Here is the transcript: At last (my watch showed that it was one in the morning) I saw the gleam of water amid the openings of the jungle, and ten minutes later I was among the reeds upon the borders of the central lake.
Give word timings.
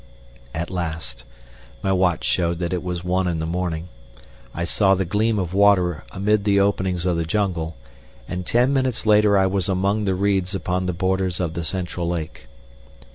At 0.55 0.71
last 0.71 1.25
(my 1.83 1.91
watch 1.93 2.23
showed 2.23 2.57
that 2.57 2.73
it 2.73 2.81
was 2.81 3.03
one 3.03 3.27
in 3.27 3.37
the 3.37 3.45
morning) 3.45 3.87
I 4.51 4.63
saw 4.63 4.95
the 4.95 5.05
gleam 5.05 5.37
of 5.37 5.53
water 5.53 6.03
amid 6.09 6.43
the 6.43 6.59
openings 6.59 7.05
of 7.05 7.17
the 7.17 7.23
jungle, 7.23 7.75
and 8.27 8.43
ten 8.43 8.73
minutes 8.73 9.05
later 9.05 9.37
I 9.37 9.45
was 9.45 9.69
among 9.69 10.05
the 10.05 10.15
reeds 10.15 10.55
upon 10.55 10.87
the 10.87 10.93
borders 10.93 11.39
of 11.39 11.53
the 11.53 11.63
central 11.63 12.07
lake. 12.07 12.47